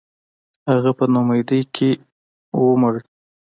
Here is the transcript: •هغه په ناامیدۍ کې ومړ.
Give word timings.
•هغه 0.71 0.91
په 0.97 1.05
ناامیدۍ 1.13 1.61
کې 1.75 1.89
ومړ. 2.65 2.93